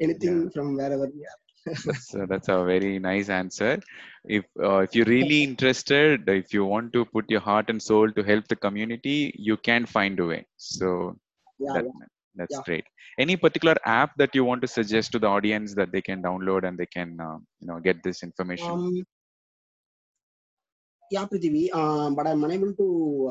anything 0.02 0.50
from 0.52 0.76
wherever 0.76 1.08
we 1.14 1.26
are? 1.32 1.40
that's, 1.86 2.16
uh, 2.16 2.26
that's 2.30 2.50
a 2.50 2.64
very 2.64 3.00
nice 3.00 3.30
answer 3.30 3.80
if 4.26 4.46
uh, 4.64 4.80
if 4.80 4.96
you're 4.96 5.06
really 5.06 5.44
interested 5.44 6.28
if 6.30 6.54
you 6.54 6.64
want 6.66 6.92
to 6.94 7.06
put 7.06 7.30
your 7.30 7.42
heart 7.42 7.70
and 7.70 7.82
soul 7.82 8.12
to 8.12 8.24
help 8.24 8.48
the 8.48 8.56
community 8.56 9.34
you 9.38 9.58
can 9.58 9.86
find 9.86 10.20
a 10.20 10.26
way 10.26 10.46
so 10.58 11.16
Yeah, 11.60 11.74
that, 11.76 11.86
yeah. 11.86 12.06
that's 12.36 12.56
Yeah. 12.56 12.62
great 12.68 12.86
any 13.20 13.36
particular 13.36 13.76
app 13.86 14.12
that 14.18 14.34
you 14.34 14.44
want 14.46 14.62
to 14.62 14.68
suggest 14.68 15.12
to 15.12 15.20
the 15.20 15.28
audience 15.28 15.74
that 15.76 15.92
they 15.92 16.02
can 16.02 16.22
download 16.22 16.68
and 16.68 16.78
they 16.78 16.90
can 16.98 17.18
uh, 17.20 17.38
you 17.60 17.68
know 17.68 17.80
get 17.80 18.02
this 18.04 18.24
information 18.24 18.72
Um, 18.74 19.06
yeah, 21.12 21.26
Prithivi, 21.26 21.74
um, 21.74 22.16
but 22.16 22.28
I'm 22.28 22.44
unable 22.44 22.74
to. 22.74 23.30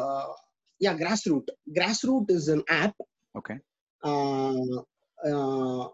Uh, 0.78 0.80
yeah, 0.80 0.94
Grassroot. 0.96 1.48
Grassroot 1.76 2.30
is 2.30 2.48
an 2.48 2.62
app. 2.68 2.94
Okay. 3.36 3.58
Uh, 4.02 4.82
uh, 5.24 5.88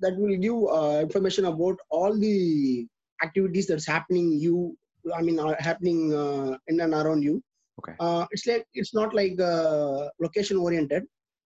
that 0.00 0.16
will 0.16 0.36
give 0.36 0.54
uh, 0.70 1.00
information 1.00 1.46
about 1.46 1.76
all 1.90 2.18
the 2.18 2.86
activities 3.22 3.66
that's 3.66 3.86
happening 3.86 4.32
you 4.32 4.74
i 5.14 5.20
mean 5.20 5.38
are 5.38 5.56
happening 5.58 6.14
uh, 6.14 6.56
in 6.68 6.80
and 6.80 6.94
around 6.94 7.22
you. 7.22 7.42
Okay. 7.78 7.94
uh, 8.00 8.26
it's 8.30 8.46
like 8.46 8.66
it's 8.74 8.94
not 8.94 9.14
like 9.14 9.40
uh, 9.40 10.08
location 10.20 10.56
oriented. 10.56 11.04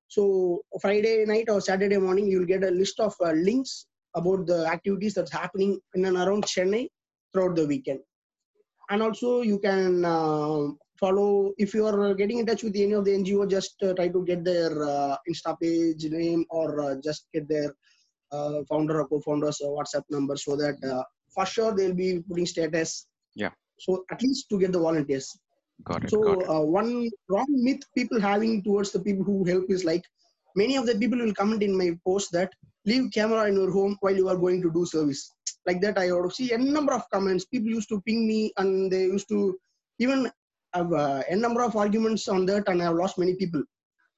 So 0.09 0.63
friday 0.81 1.25
night 1.25 1.49
or 1.49 1.61
saturday 1.61 1.97
morning 1.97 2.27
you'll 2.29 2.47
get 2.47 2.65
a 2.65 2.71
list 2.71 3.01
of 3.01 3.15
uh, 3.25 3.33
links 3.33 3.87
about 4.15 4.47
the 4.47 4.67
activities 4.67 5.15
that's 5.15 5.33
happening 5.33 5.81
in 5.95 6.05
and 6.05 6.17
around 6.17 6.45
chennai 6.45 6.89
throughout 7.33 7.57
the 7.57 7.67
weekend. 7.67 8.01
And 8.91 9.03
also 9.03 9.41
you 9.41 9.59
can 9.59 10.05
uh, 10.05 10.69
follow 10.99 11.53
if 11.59 11.75
you 11.75 11.87
are 11.87 12.15
getting 12.15 12.39
in 12.39 12.47
touch 12.47 12.63
with 12.63 12.77
any 12.77 12.93
of 12.93 13.05
the 13.05 13.13
ngo 13.13 13.49
just 13.49 13.83
uh, 13.83 13.93
try 13.95 14.09
to 14.09 14.25
get 14.25 14.45
their 14.45 14.71
uh, 14.83 15.17
insta 15.29 15.59
page 15.61 16.05
name 16.05 16.45
or 16.51 16.81
uh, 16.81 16.95
just 17.03 17.27
get 17.33 17.49
their 17.49 17.75
uh, 18.33 18.63
founder 18.69 19.01
or 19.01 19.09
co-founders 19.09 19.61
uh, 19.65 19.69
whatsapp 19.69 20.05
number 20.11 20.37
so 20.37 20.57
that 20.57 20.77
uh, 20.93 21.03
for 21.35 21.47
sure 21.47 21.73
they'll 21.75 21.95
be 21.95 22.21
putting 22.29 22.47
status. 22.47 23.07
Yeah. 23.35 23.51
so 23.79 24.05
at 24.13 24.23
least 24.23 24.49
to 24.51 24.59
get 24.59 24.73
the 24.73 24.79
volunteers. 24.79 25.37
Got 25.85 26.05
it 26.05 26.11
so 26.11 26.23
got 26.23 26.43
it. 26.43 26.49
uh, 26.49 26.61
one 26.61 27.11
wrong 27.29 27.51
myth 27.51 27.83
people 27.97 28.21
having 28.21 28.63
towards 28.63 28.93
the 28.93 29.01
people 29.01 29.25
who 29.25 29.45
help 29.45 29.65
is 29.69 29.85
like 29.85 30.05
many 30.55 30.77
of 30.77 30.87
the 30.87 30.95
people 30.95 31.19
will 31.19 31.35
comment 31.35 31.65
in 31.65 31.77
my 31.77 31.91
post 32.07 32.31
that 32.33 32.53
leave 32.87 33.11
camera 33.13 33.49
in 33.49 33.55
your 33.55 33.73
home 33.73 33.97
while 34.01 34.17
you 34.21 34.29
are 34.29 34.37
going 34.37 34.63
to 34.63 34.71
do 34.71 34.87
service. 34.87 35.33
Like 35.67 35.81
that 35.81 35.99
i 35.99 36.13
would 36.13 36.33
see 36.33 36.53
a 36.53 36.59
number 36.59 36.93
of 36.93 37.09
comments. 37.13 37.45
People 37.45 37.71
used 37.71 37.89
to 37.89 38.01
ping 38.03 38.27
me 38.29 38.53
and 38.57 38.93
they 38.93 39.05
used 39.17 39.29
to 39.31 39.59
even 39.99 40.31
have 40.75 40.93
uh, 40.93 41.23
a 41.29 41.37
number 41.37 41.63
of 41.63 41.77
arguments 41.77 42.29
on 42.29 42.47
that 42.47 42.69
and 42.69 42.83
i 42.83 42.87
have 42.87 42.97
lost 42.97 43.19
many 43.19 43.35
people. 43.35 43.63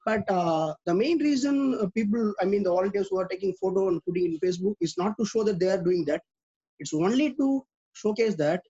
But 0.05 0.29
uh, 0.29 0.73
the 0.85 0.93
main 0.93 1.17
reason 1.19 1.77
uh, 1.81 1.87
people 1.95 2.33
i 2.41 2.45
mean 2.45 2.63
the 2.63 2.69
volunteers 2.77 3.07
who 3.09 3.19
are 3.19 3.27
taking 3.27 3.53
photo 3.61 3.87
and 3.89 4.03
putting 4.05 4.25
in 4.25 4.39
facebook 4.45 4.75
is 4.79 4.97
not 4.97 5.17
to 5.19 5.25
show 5.25 5.43
that 5.43 5.59
they 5.59 5.69
are 5.69 5.83
doing 5.83 6.05
that. 6.05 6.21
It's 6.79 6.93
only 6.93 7.33
to 7.41 7.65
showcase 7.93 8.35
that 8.35 8.61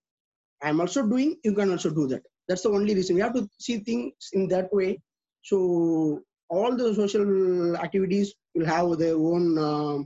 i'm 0.63 0.79
also 0.81 1.05
doing 1.13 1.37
you 1.43 1.53
can 1.53 1.71
also 1.71 1.89
do 1.89 2.07
that. 2.07 2.23
That's 2.47 2.63
the 2.63 2.69
only 2.69 2.95
reason. 2.95 3.15
We 3.15 3.21
have 3.21 3.33
to 3.33 3.47
see 3.59 3.79
things 3.79 4.29
in 4.33 4.47
that 4.49 4.73
way. 4.73 4.99
So 5.41 6.21
all 6.49 6.75
the 6.75 6.93
social 6.95 7.75
activities 7.77 8.33
will 8.55 8.65
have 8.65 8.97
their 8.97 9.15
own 9.15 9.57
uh, 9.57 9.97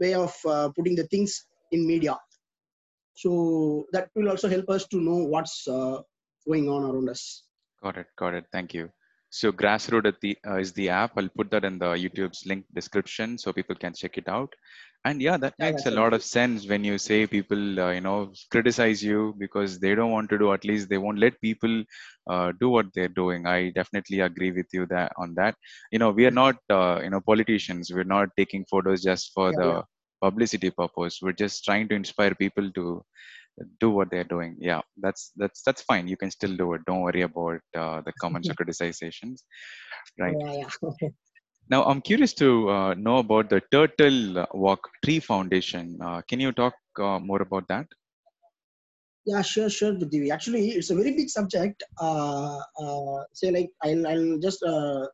way 0.00 0.14
of 0.14 0.34
uh, 0.46 0.68
putting 0.76 0.96
the 0.96 1.04
things 1.04 1.46
in 1.72 1.86
media. 1.86 2.16
So 3.14 3.86
that 3.92 4.08
will 4.16 4.28
also 4.28 4.48
help 4.48 4.68
us 4.68 4.86
to 4.88 5.00
know 5.00 5.18
what's 5.34 5.68
uh, 5.68 5.98
going 6.46 6.68
on 6.68 6.82
around 6.84 7.08
us 7.10 7.44
got 7.82 7.96
it 8.00 8.06
got 8.22 8.34
it 8.40 8.46
thank 8.56 8.74
you 8.78 8.86
So 9.38 9.48
Grassroot 9.60 10.06
at 10.08 10.18
the, 10.24 10.30
uh, 10.48 10.58
is 10.64 10.70
the 10.74 10.84
app. 10.96 11.12
I'll 11.20 11.28
put 11.38 11.48
that 11.52 11.64
in 11.68 11.76
the 11.82 11.88
YouTube's 12.02 12.40
link 12.50 12.64
description 12.78 13.32
so 13.42 13.52
people 13.56 13.76
can 13.84 13.94
check 14.00 14.16
it 14.20 14.28
out. 14.34 14.52
And 15.08 15.22
yeah, 15.26 15.36
that 15.44 15.54
Yeah, 15.58 15.66
makes 15.66 15.86
a 15.90 15.92
lot 15.98 16.14
of 16.16 16.22
sense 16.28 16.66
when 16.72 16.84
you 16.88 16.96
say 17.06 17.18
people, 17.34 17.64
uh, 17.84 17.90
you 17.96 18.02
know, 18.06 18.16
criticize 18.54 19.02
you 19.10 19.20
because 19.44 19.78
they 19.84 19.92
don't 19.98 20.14
want 20.16 20.30
to 20.34 20.38
do. 20.42 20.48
At 20.56 20.64
least 20.70 20.88
they 20.92 21.00
won't 21.04 21.22
let 21.24 21.40
people 21.48 21.74
uh, 22.34 22.48
do 22.64 22.70
what 22.76 22.88
they're 22.94 23.14
doing. 23.22 23.46
I 23.54 23.58
definitely 23.80 24.20
agree 24.28 24.52
with 24.60 24.70
you 24.78 24.86
that 24.94 25.12
on 25.24 25.34
that. 25.40 25.56
You 25.94 26.00
know, 26.04 26.10
we 26.20 26.26
are 26.30 26.36
not, 26.42 26.56
uh, 26.78 27.00
you 27.04 27.10
know, 27.14 27.22
politicians. 27.32 27.92
We're 27.98 28.12
not 28.16 28.34
taking 28.42 28.66
photos 28.74 29.04
just 29.10 29.32
for 29.38 29.52
Yeah, 29.52 29.62
the 29.62 29.70
yeah. 29.72 29.82
publicity 30.26 30.70
purpose. 30.82 31.20
We're 31.26 31.40
just 31.44 31.64
trying 31.70 31.88
to 31.90 32.00
inspire 32.02 32.34
people 32.44 32.70
to 32.80 32.86
do 33.80 33.90
what 33.90 34.10
they're 34.10 34.30
doing 34.36 34.56
yeah 34.58 34.80
that's 35.00 35.32
that's 35.36 35.62
that's 35.66 35.82
fine 35.82 36.08
you 36.08 36.16
can 36.16 36.30
still 36.30 36.54
do 36.56 36.74
it 36.74 36.82
don't 36.86 37.02
worry 37.02 37.22
about 37.22 37.60
uh, 37.76 38.00
the 38.06 38.12
comments 38.20 38.50
or 38.50 38.54
criticizations 38.60 39.42
right 40.18 40.36
Yeah, 40.40 40.66
yeah. 40.82 41.08
now 41.70 41.84
i'm 41.84 42.00
curious 42.00 42.32
to 42.34 42.68
uh, 42.70 42.94
know 42.94 43.18
about 43.18 43.48
the 43.48 43.60
turtle 43.70 44.46
walk 44.52 44.88
tree 45.04 45.20
foundation 45.20 45.98
uh, 46.02 46.20
can 46.28 46.40
you 46.40 46.52
talk 46.52 46.74
uh, 47.00 47.18
more 47.18 47.42
about 47.42 47.66
that 47.68 47.86
Yeah, 49.26 49.40
sure, 49.40 49.70
sure, 49.70 49.94
Prithvi. 49.94 50.30
Actually, 50.30 50.72
it's 50.72 50.90
a 50.90 50.94
very 50.94 51.12
big 51.12 51.30
subject. 51.30 51.82
Uh, 51.98 52.58
uh, 52.78 53.24
say 53.32 53.50
like 53.50 53.70
I'll, 53.82 54.06
I'll 54.06 54.38
just 54.38 54.62
uh, 54.62 55.06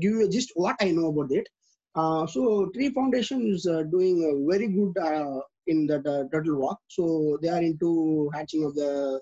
give 0.00 0.12
you 0.12 0.28
just 0.30 0.52
what 0.54 0.76
I 0.80 0.90
know 0.92 1.08
about 1.08 1.30
it. 1.30 1.46
Uh, 1.94 2.26
so 2.26 2.70
Tree 2.74 2.88
Foundation 2.90 3.46
is 3.52 3.66
uh, 3.66 3.82
doing 3.82 4.16
a 4.24 4.50
very 4.50 4.68
good 4.68 4.96
uh, 4.96 5.40
in 5.72 5.86
the 5.90 5.98
turtle 6.32 6.56
walk. 6.62 6.78
So 6.96 7.38
they 7.42 7.50
are 7.56 7.62
into 7.70 8.30
hatching 8.34 8.64
of 8.68 8.74
the 8.74 9.20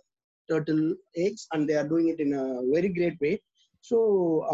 turtle 0.50 0.84
eggs, 1.24 1.46
and 1.52 1.68
they 1.68 1.76
are 1.80 1.88
doing 1.92 2.08
it 2.08 2.20
in 2.26 2.32
a 2.42 2.44
very 2.74 2.90
great 2.98 3.16
way. 3.20 3.34
So 3.90 3.98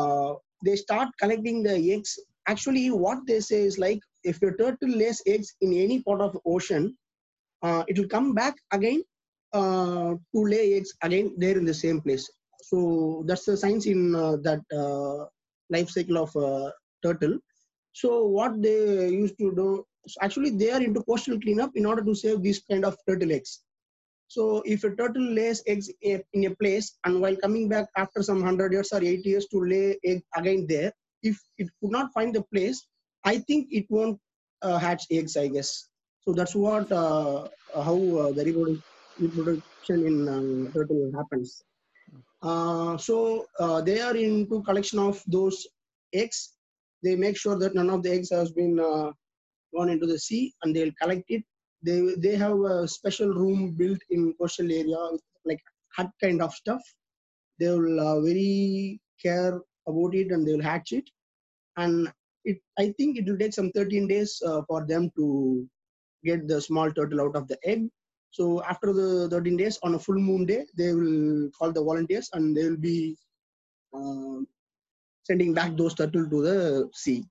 uh, 0.03 0.31
they 0.67 0.77
start 0.77 1.09
collecting 1.21 1.63
the 1.69 1.77
eggs. 1.95 2.19
Actually, 2.53 2.87
what 2.91 3.19
they 3.29 3.41
say 3.41 3.63
is 3.71 3.79
like 3.87 4.01
if 4.25 4.41
the 4.41 4.53
turtle 4.61 4.95
lays 5.03 5.21
eggs 5.35 5.55
in 5.61 5.73
any 5.87 6.03
part 6.03 6.21
of 6.21 6.33
the 6.35 6.41
ocean, 6.55 6.97
uh, 7.63 7.83
it 7.89 7.99
will 7.99 8.09
come 8.17 8.35
back 8.35 8.55
again 8.73 9.03
uh, 9.53 10.11
to 10.33 10.41
lay 10.53 10.75
eggs 10.79 10.93
again 11.03 11.35
there 11.39 11.57
in 11.57 11.65
the 11.65 11.79
same 11.85 12.01
place. 12.01 12.31
So 12.71 13.25
that's 13.27 13.45
the 13.45 13.57
science 13.57 13.87
in 13.87 14.15
uh, 14.15 14.37
that 14.47 14.61
uh, 14.83 15.27
life 15.71 15.91
cycle 15.91 16.19
of 16.25 16.35
uh, 16.37 16.71
turtle. 17.03 17.39
So 17.93 18.27
what 18.27 18.61
they 18.63 19.09
used 19.09 19.39
to 19.39 19.53
do, 19.55 19.69
actually 20.23 20.51
they 20.51 20.71
are 20.71 20.83
into 20.83 21.03
coastal 21.03 21.41
cleanup 21.41 21.71
in 21.75 21.87
order 21.87 22.05
to 22.05 22.15
save 22.15 22.43
these 22.43 22.63
kind 22.71 22.85
of 22.85 22.97
turtle 23.09 23.33
eggs. 23.33 23.61
So 24.29 24.63
if 24.65 24.85
a 24.85 24.95
turtle 24.97 25.23
lays 25.23 25.63
eggs 25.67 25.91
in 26.03 26.45
a 26.45 26.55
place 26.57 26.97
and 27.05 27.21
while 27.21 27.37
coming 27.37 27.69
back 27.69 27.89
after 27.97 28.23
some 28.23 28.43
hundred 28.43 28.73
years 28.73 28.93
or 28.93 29.03
80 29.03 29.29
years 29.29 29.47
to 29.49 29.61
lay 29.61 29.99
egg 30.05 30.23
again 30.37 30.67
there, 30.69 30.93
if 31.23 31.41
it 31.59 31.69
could 31.81 31.91
not 31.91 32.13
find 32.13 32.35
the 32.35 32.43
place, 32.53 32.87
I 33.25 33.39
think 33.39 33.69
it 33.71 33.87
won't 33.89 34.19
uh, 34.63 34.79
hatch 34.79 35.05
eggs, 35.11 35.37
I 35.37 35.49
guess. 35.49 35.89
So 36.23 36.33
that's 36.33 36.55
what 36.55 36.91
uh, 36.91 37.49
how 37.75 37.99
uh, 38.17 38.33
the 38.33 38.45
reproduction 39.19 40.07
in 40.07 40.29
um, 40.29 40.73
turtle 40.75 41.11
happens. 41.15 41.63
Uh, 42.43 42.97
so 42.97 43.47
uh, 43.59 43.81
they 43.81 44.01
are 44.01 44.17
into 44.17 44.63
collection 44.63 44.99
of 44.99 45.23
those 45.27 45.67
eggs. 46.13 46.55
They 47.03 47.17
make 47.17 47.37
sure 47.37 47.59
that 47.59 47.75
none 47.75 47.91
of 47.91 48.03
the 48.03 48.11
eggs 48.11 48.31
has 48.31 48.51
been 48.53 48.79
gone 49.77 49.89
into 49.89 50.07
the 50.07 50.19
sea, 50.19 50.53
and 50.63 50.75
they'll 50.75 50.99
collect 51.01 51.25
it. 51.29 51.43
They 51.83 52.01
they 52.19 52.37
have 52.37 52.59
a 52.61 52.89
special 52.89 53.29
room 53.29 53.75
built 53.77 53.99
in 54.11 54.35
coastal 54.41 54.71
area, 54.71 55.03
like 55.45 55.61
hut 55.97 56.11
kind 56.23 56.43
of 56.43 56.53
stuff. 56.53 56.83
They 57.61 57.71
will 57.71 58.01
uh, 58.01 58.21
very 58.21 59.01
care 59.23 59.61
about 59.87 60.15
it, 60.15 60.31
and 60.33 60.47
they 60.47 60.53
will 60.53 60.63
hatch 60.63 60.93
it. 60.93 61.09
And 61.77 62.13
it, 62.45 62.59
I 62.79 62.93
think 62.99 63.19
it 63.19 63.27
will 63.27 63.39
take 63.39 63.55
some 63.55 63.71
13 63.73 64.07
days 64.09 64.41
uh, 64.47 64.63
for 64.69 64.87
them 64.87 65.11
to 65.17 65.67
get 66.25 66.47
the 66.49 66.61
small 66.61 66.91
turtle 66.93 67.21
out 67.21 67.37
of 67.37 67.49
the 67.49 67.59
egg. 67.65 67.89
So 68.31 68.63
after 68.65 68.93
the 68.93 69.29
13 69.31 69.57
days, 69.57 69.79
on 69.83 69.95
a 69.95 69.99
full 69.99 70.17
moon 70.17 70.45
day, 70.47 70.65
they 70.77 70.93
will 70.93 71.51
call 71.59 71.73
the 71.73 71.83
volunteers 71.83 72.29
and 72.33 72.57
they 72.57 72.69
will 72.69 72.77
be 72.77 73.17
uh, 73.95 74.41
sending 75.23 75.55
back 75.55 75.77
those 75.77 75.95
turtle 75.95 76.29
to 76.29 76.43
the 76.43 76.91
sea. 76.93 77.25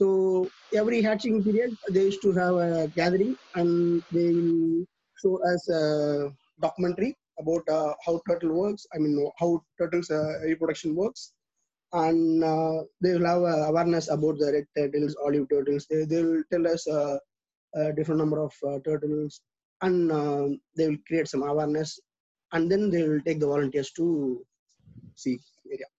So 0.00 0.52
every 0.80 1.00
hatching 1.02 1.42
period, 1.42 1.70
they 1.90 2.04
used 2.10 2.22
to 2.22 2.32
have 2.32 2.54
a 2.56 2.88
gathering 3.00 3.34
and 3.54 4.02
they 4.12 4.28
will 4.36 4.84
show 5.22 5.34
us 5.52 5.62
a 5.70 5.82
documentary 6.60 7.16
about 7.40 7.64
uh, 7.68 7.94
how 8.04 8.20
turtle 8.28 8.52
works. 8.62 8.86
I 8.94 8.98
mean, 8.98 9.16
how 9.38 9.62
turtles 9.78 10.10
uh, 10.10 10.40
reproduction 10.44 10.94
works, 10.94 11.32
and 11.92 12.44
uh, 12.44 12.84
they 13.00 13.12
will 13.14 13.26
have 13.32 13.42
uh, 13.42 13.68
awareness 13.70 14.10
about 14.10 14.38
the 14.38 14.52
red 14.56 14.66
turtles, 14.76 15.16
olive 15.24 15.48
turtles. 15.48 15.86
They 15.90 16.04
they 16.04 16.22
will 16.22 16.42
tell 16.52 16.66
us 16.74 16.86
uh, 16.86 17.18
a 17.74 17.92
different 17.94 18.20
number 18.20 18.40
of 18.46 18.52
uh, 18.68 18.78
turtles, 18.84 19.40
and 19.82 20.10
they 20.76 20.88
will 20.88 21.02
create 21.08 21.28
some 21.28 21.42
awareness, 21.42 21.98
and 22.52 22.70
then 22.70 22.90
they 22.90 23.02
will 23.08 23.22
take 23.22 23.40
the 23.40 23.52
volunteers 23.54 23.90
to 23.92 24.06
see 25.14 25.38
area. 25.70 25.90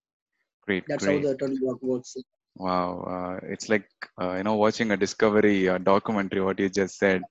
great 0.66 0.84
That's 0.88 1.06
great 1.06 1.24
how 1.24 1.30
the 1.32 1.38
turtle 1.38 1.58
walk 1.62 1.82
works. 1.82 2.16
Wow, 2.60 3.04
uh, 3.14 3.48
it's 3.48 3.70
like 3.70 3.88
uh, 4.22 4.36
you 4.38 4.44
know 4.44 4.56
watching 4.56 4.92
a 4.92 4.98
Discovery 4.98 5.70
uh, 5.70 5.78
documentary. 5.78 6.42
What 6.42 6.60
you 6.60 6.70
just 6.70 6.98
said, 6.98 7.22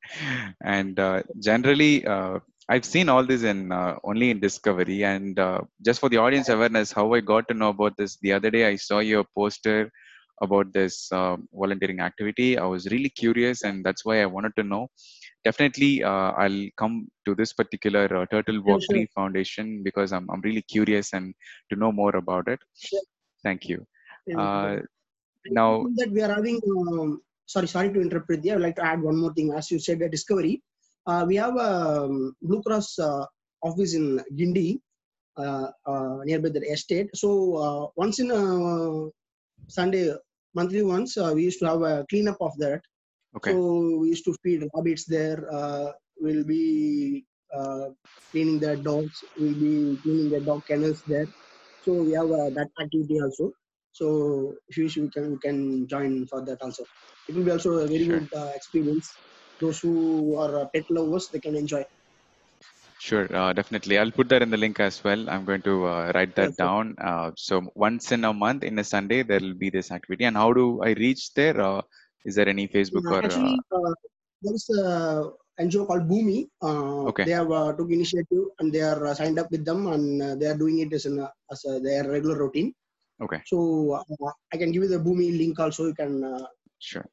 and 0.62 0.98
uh, 1.00 1.22
generally 1.40 2.06
uh, 2.06 2.38
I've 2.68 2.84
seen 2.84 3.08
all 3.08 3.24
this 3.24 3.42
in 3.42 3.70
uh, 3.70 3.96
only 4.02 4.30
in 4.30 4.40
Discovery. 4.40 5.04
And 5.04 5.38
uh, 5.38 5.60
just 5.84 6.00
for 6.00 6.08
the 6.08 6.16
audience 6.16 6.48
awareness, 6.48 6.92
how 6.92 7.12
I 7.14 7.20
got 7.20 7.46
to 7.48 7.54
know 7.54 7.68
about 7.68 7.96
this 7.96 8.16
the 8.22 8.32
other 8.32 8.50
day, 8.50 8.66
I 8.66 8.76
saw 8.76 8.98
your 8.98 9.24
poster 9.36 9.90
about 10.42 10.72
this 10.72 11.10
uh, 11.12 11.36
volunteering 11.52 12.00
activity. 12.00 12.58
I 12.58 12.64
was 12.64 12.86
really 12.86 13.08
curious, 13.08 13.62
and 13.62 13.84
that's 13.84 14.04
why 14.04 14.22
I 14.22 14.26
wanted 14.26 14.54
to 14.56 14.64
know. 14.64 14.88
Definitely, 15.44 16.02
uh, 16.02 16.32
I'll 16.42 16.66
come 16.76 17.08
to 17.24 17.34
this 17.36 17.52
particular 17.52 18.04
uh, 18.16 18.26
Turtle 18.26 18.60
Walk 18.62 18.82
sure. 18.82 19.06
Foundation 19.14 19.82
because 19.84 20.12
I'm 20.12 20.28
I'm 20.30 20.40
really 20.40 20.62
curious 20.62 21.12
and 21.12 21.34
to 21.70 21.76
know 21.76 21.92
more 21.92 22.16
about 22.16 22.48
it. 22.48 22.58
Sure. 22.74 23.00
Thank 23.44 23.68
you. 23.68 23.86
Uh, 24.36 24.78
now 25.50 25.84
that 25.96 26.10
we 26.10 26.22
are 26.22 26.34
having 26.34 26.60
um, 26.76 27.20
sorry 27.46 27.66
sorry 27.66 27.92
to 27.92 28.00
interrupt 28.00 28.28
Pridhya. 28.28 28.52
i 28.52 28.54
would 28.56 28.62
like 28.62 28.76
to 28.76 28.84
add 28.84 29.02
one 29.02 29.16
more 29.16 29.32
thing. 29.34 29.52
As 29.52 29.70
you 29.70 29.78
said 29.78 29.98
the 30.00 30.08
discovery 30.08 30.62
uh, 31.06 31.24
we 31.26 31.36
have 31.36 31.56
a 31.56 32.02
um, 32.04 32.34
blue 32.42 32.62
cross 32.62 32.98
uh, 32.98 33.24
office 33.62 33.94
in 33.94 34.20
Guindy 34.34 34.80
uh, 35.36 35.68
uh, 35.86 36.18
nearby 36.24 36.48
the 36.48 36.60
estate. 36.60 37.10
So 37.14 37.56
uh, 37.56 37.86
once 37.96 38.18
in 38.18 38.30
a 38.30 39.10
sunday 39.68 40.14
monthly 40.54 40.82
once 40.82 41.16
uh, 41.16 41.32
we 41.34 41.44
used 41.44 41.58
to 41.60 41.66
have 41.66 41.82
a 41.82 42.04
cleanup 42.10 42.38
of 42.40 42.56
that. 42.58 42.80
Okay. 43.36 43.52
So 43.52 43.98
we 44.00 44.08
used 44.08 44.24
to 44.24 44.34
feed 44.42 44.66
rabbits 44.74 45.04
there 45.04 45.46
uh, 45.52 45.92
we'll 46.18 46.44
be 46.44 47.24
uh, 47.56 47.88
cleaning 48.30 48.58
the 48.58 48.76
dogs 48.76 49.22
we'll 49.38 49.54
be 49.54 49.98
cleaning 50.02 50.30
the 50.30 50.40
dog 50.40 50.62
kennels 50.66 51.02
there. 51.06 51.26
So 51.82 52.02
we 52.02 52.12
have 52.12 52.30
uh, 52.30 52.50
that 52.50 52.68
activity 52.80 53.20
also 53.20 53.52
so 53.98 54.06
if 54.68 54.76
you 54.76 54.84
wish, 54.84 54.96
can 55.14 55.24
we 55.32 55.38
can 55.46 55.58
join 55.94 56.26
for 56.30 56.40
that 56.48 56.60
also. 56.66 56.84
It 57.28 57.34
will 57.36 57.46
be 57.48 57.54
also 57.56 57.72
a 57.84 57.86
very 57.94 58.06
Sure. 58.06 58.20
good 58.20 58.28
uh, 58.42 58.50
experience. 58.60 59.08
Those 59.60 59.78
who 59.80 59.94
are 60.42 60.52
uh, 60.60 60.66
pet 60.74 60.84
lovers, 60.90 61.28
they 61.32 61.40
can 61.46 61.56
enjoy. 61.56 61.84
Sure, 62.98 63.26
uh, 63.40 63.52
definitely. 63.52 63.98
I'll 63.98 64.10
put 64.10 64.28
that 64.30 64.42
in 64.42 64.50
the 64.50 64.56
link 64.56 64.80
as 64.80 65.02
well. 65.04 65.28
I'm 65.30 65.44
going 65.44 65.62
to 65.62 65.86
uh, 65.86 66.12
write 66.14 66.34
that 66.36 66.50
Yes, 66.50 66.56
down. 66.56 66.94
Uh, 66.98 67.30
so 67.36 67.62
once 67.74 68.12
in 68.12 68.24
a 68.24 68.32
month, 68.32 68.64
in 68.64 68.78
a 68.78 68.84
Sunday, 68.84 69.22
there 69.22 69.40
will 69.40 69.54
be 69.54 69.70
this 69.70 69.90
activity. 69.90 70.24
And 70.24 70.36
how 70.36 70.52
do 70.52 70.82
I 70.82 70.92
reach 70.92 71.32
there? 71.34 71.60
Uh, 71.60 71.82
is 72.24 72.34
there 72.34 72.48
any 72.48 72.66
Facebook 72.68 73.06
Uh, 73.06 73.10
or? 73.10 73.24
Uh, 73.24 73.24
actually, 73.26 73.60
uh, 73.72 73.92
there 74.42 74.54
is 74.54 74.66
a 74.70 75.30
NGO 75.58 75.86
called 75.86 76.08
Bhumi. 76.08 76.48
Okay. 77.10 77.24
They 77.24 77.32
have 77.32 77.50
uh, 77.50 77.72
took 77.78 77.90
initiative 77.90 78.44
and 78.58 78.72
they 78.72 78.80
are 78.80 79.06
uh, 79.06 79.14
signed 79.14 79.38
up 79.38 79.50
with 79.50 79.64
them 79.64 79.86
and 79.88 80.22
uh, 80.22 80.34
they 80.34 80.46
are 80.46 80.56
doing 80.56 80.80
it 80.80 80.92
as, 80.92 81.06
an, 81.06 81.20
uh, 81.20 81.30
as 81.50 81.64
a, 81.64 81.80
their 81.80 82.08
regular 82.10 82.38
routine. 82.44 82.72
Okay, 83.22 83.40
So 83.46 83.92
uh, 83.92 84.30
I 84.52 84.56
can 84.56 84.72
give 84.72 84.82
you 84.82 84.88
the 84.88 84.98
Bhumi 84.98 85.36
link 85.36 85.58
also. 85.58 85.86
You 85.86 85.94
can 85.94 86.22
uh, 86.24 86.46
sure. 86.78 87.06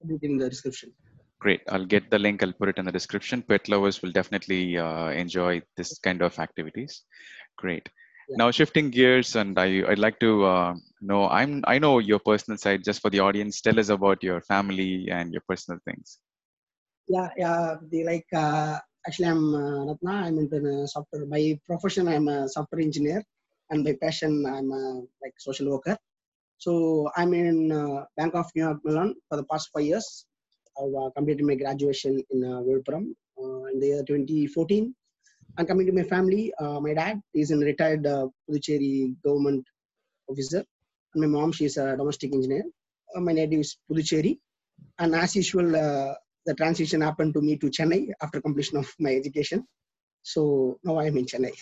put 0.00 0.10
it 0.16 0.22
in 0.22 0.38
the 0.38 0.48
description. 0.50 0.92
Great. 1.40 1.60
I'll 1.68 1.84
get 1.84 2.10
the 2.10 2.18
link. 2.18 2.42
I'll 2.42 2.52
put 2.52 2.68
it 2.70 2.78
in 2.78 2.86
the 2.86 2.92
description. 2.92 3.42
Pet 3.42 3.68
lovers 3.68 4.02
will 4.02 4.12
definitely 4.12 4.78
uh, 4.78 5.10
enjoy 5.10 5.62
this 5.76 5.98
kind 5.98 6.22
of 6.22 6.38
activities. 6.38 7.02
Great. 7.58 7.88
Yeah. 8.28 8.36
Now 8.38 8.50
shifting 8.50 8.90
gears, 8.90 9.36
and 9.36 9.58
I 9.58 9.84
I'd 9.88 9.98
like 9.98 10.18
to 10.20 10.44
uh, 10.44 10.74
know. 11.02 11.28
I'm 11.28 11.62
I 11.66 11.78
know 11.78 11.98
your 11.98 12.18
personal 12.18 12.56
side. 12.58 12.82
Just 12.84 13.02
for 13.02 13.10
the 13.10 13.20
audience, 13.20 13.60
tell 13.60 13.78
us 13.78 13.90
about 13.90 14.22
your 14.22 14.40
family 14.42 15.08
and 15.10 15.32
your 15.32 15.42
personal 15.48 15.78
things. 15.84 16.18
yeah 17.08 17.28
yeah 17.36 17.76
They 17.90 18.04
like 18.04 18.26
uh, 18.32 18.78
actually 19.06 19.28
i'm 19.28 19.54
uh, 19.54 19.80
rathna 19.88 20.14
i'm 20.26 20.38
into 20.38 20.60
the 20.60 20.88
software 20.88 21.26
by 21.26 21.58
profession 21.68 22.08
i'm 22.08 22.28
a 22.28 22.48
software 22.48 22.80
engineer 22.80 23.22
and 23.74 23.84
by 23.86 23.94
passion 24.04 24.32
i'm 24.56 24.72
a 24.72 24.84
like 25.24 25.36
social 25.48 25.70
worker 25.74 25.96
so 26.66 26.74
i'm 27.16 27.34
in 27.34 27.72
uh, 27.72 28.04
bank 28.18 28.34
of 28.42 28.46
new 28.56 28.64
york 28.66 28.80
Mellon 28.86 29.14
for 29.28 29.38
the 29.40 29.46
past 29.52 29.70
five 29.74 29.86
years 29.92 30.08
i've 30.80 30.96
uh, 31.02 31.10
completed 31.16 31.46
my 31.52 31.56
graduation 31.64 32.22
in 32.32 32.44
uh, 32.52 32.60
uh, 33.42 33.64
in 33.72 33.80
the 33.82 33.88
year 33.92 34.04
2014 34.04 34.94
and 35.58 35.68
coming 35.68 35.86
to 35.86 35.94
my 36.00 36.06
family 36.14 36.44
uh, 36.62 36.80
my 36.86 36.94
dad 37.02 37.20
is 37.42 37.50
a 37.52 37.58
retired 37.70 38.06
uh, 38.16 38.26
puducherry 38.48 38.94
government 39.26 39.64
officer 40.28 40.64
My 41.16 41.26
mom, 41.26 41.52
she's 41.52 41.76
a 41.78 41.96
domestic 41.96 42.34
engineer. 42.34 42.64
Uh, 43.16 43.20
my 43.20 43.32
native 43.32 43.60
is 43.60 43.76
Puducherry. 43.90 44.38
And 44.98 45.14
as 45.14 45.36
usual, 45.36 45.70
the 46.46 46.54
transition 46.56 47.02
happened 47.02 47.34
to 47.34 47.42
me 47.42 47.56
to 47.58 47.68
Chennai 47.70 48.10
after 48.22 48.40
completion 48.40 48.78
of 48.78 48.92
my 49.00 49.14
education. 49.14 49.66
So 50.22 50.78
now 50.84 50.96
I 50.98 51.06
am 51.06 51.18
in 51.18 51.26
Chennai. 51.26 51.52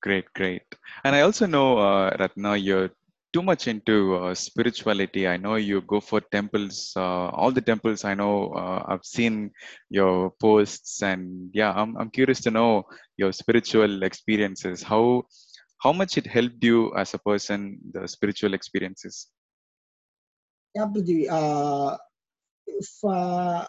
Great, 0.00 0.32
great. 0.34 0.62
And 1.04 1.14
I 1.16 1.22
also 1.22 1.46
know, 1.46 1.78
uh, 1.78 2.16
Rathna, 2.16 2.62
you're 2.62 2.90
too 3.32 3.42
much 3.42 3.68
into 3.68 4.16
uh, 4.16 4.34
spirituality. 4.34 5.26
I 5.26 5.36
know 5.36 5.56
you 5.56 5.80
go 5.82 6.00
for 6.00 6.20
temples, 6.20 6.92
uh, 6.96 7.28
all 7.30 7.50
the 7.50 7.60
temples. 7.60 8.04
I 8.04 8.14
know 8.14 8.52
uh, 8.52 8.84
I've 8.86 9.04
seen 9.04 9.50
your 9.90 10.30
posts, 10.40 11.02
and 11.02 11.50
yeah, 11.52 11.72
I'm 11.72 11.96
I'm 11.96 12.10
curious 12.10 12.40
to 12.42 12.50
know 12.50 12.84
your 13.16 13.32
spiritual 13.32 14.02
experiences. 14.02 14.82
How 14.82 15.24
how 15.78 15.92
much 15.92 16.16
it 16.16 16.26
helped 16.26 16.62
you 16.62 16.94
as 16.94 17.14
a 17.14 17.18
person, 17.18 17.78
the 17.92 18.06
spiritual 18.08 18.54
experiences. 18.54 19.28
Yeah, 20.74 20.86
uh, 21.30 21.96
if, 22.66 22.90
uh, 23.04 23.66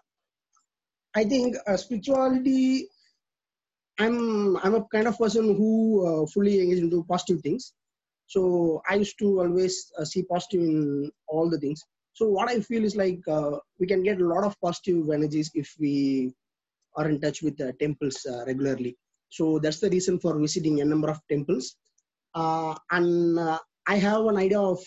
I 1.15 1.23
think 1.23 1.55
uh, 1.67 1.77
spirituality 1.77 2.87
I'm 3.99 4.57
I'm 4.57 4.75
a 4.75 4.85
kind 4.93 5.07
of 5.07 5.17
person 5.17 5.55
who 5.55 5.71
uh, 6.07 6.25
fully 6.27 6.61
engaged 6.61 6.83
into 6.83 7.03
positive 7.03 7.41
things. 7.41 7.73
So 8.27 8.81
I 8.89 8.95
used 8.95 9.17
to 9.19 9.41
always 9.41 9.91
uh, 9.97 10.05
see 10.05 10.23
positive 10.23 10.61
in 10.61 11.11
all 11.27 11.49
the 11.49 11.59
things. 11.59 11.83
So 12.13 12.27
what 12.27 12.49
I 12.49 12.59
feel 12.59 12.83
is 12.83 12.95
like 12.95 13.21
uh, 13.27 13.57
we 13.79 13.87
can 13.87 14.03
get 14.03 14.21
a 14.21 14.25
lot 14.25 14.43
of 14.43 14.59
positive 14.61 15.09
energies 15.09 15.51
if 15.53 15.73
we 15.79 16.33
are 16.95 17.09
in 17.09 17.19
touch 17.19 17.41
with 17.41 17.57
the 17.57 17.73
temples 17.73 18.25
uh, 18.25 18.45
regularly. 18.45 18.97
So 19.29 19.59
that's 19.59 19.79
the 19.79 19.89
reason 19.89 20.19
for 20.19 20.37
visiting 20.39 20.81
a 20.81 20.85
number 20.85 21.09
of 21.09 21.19
temples. 21.29 21.75
Uh, 22.33 22.75
and 22.91 23.39
uh, 23.39 23.59
I 23.87 23.95
have 23.95 24.25
an 24.25 24.37
idea 24.37 24.59
of 24.59 24.83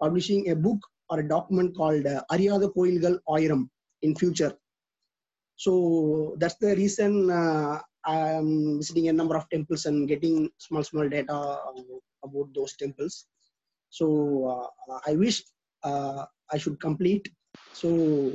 publishing 0.00 0.50
a 0.50 0.56
book 0.56 0.78
or 1.10 1.20
a 1.20 1.28
document 1.28 1.76
called 1.76 2.06
uh, 2.06 2.22
Ariyada 2.30 2.72
Koilgal 2.74 3.18
Oiram 3.28 3.68
in 4.02 4.14
future. 4.14 4.54
So 5.56 6.36
that's 6.38 6.56
the 6.56 6.74
reason 6.76 7.30
I'm 8.06 8.78
visiting 8.78 9.08
a 9.08 9.12
number 9.12 9.36
of 9.36 9.48
temples 9.48 9.86
and 9.86 10.08
getting 10.08 10.50
small, 10.58 10.84
small 10.84 11.08
data 11.08 11.58
about 12.24 12.48
those 12.54 12.76
temples. 12.76 13.26
So 13.90 14.70
uh, 14.90 14.98
I 15.06 15.14
wish 15.14 15.42
uh, 15.82 16.24
I 16.50 16.58
should 16.58 16.80
complete. 16.80 17.28
So, 17.72 18.32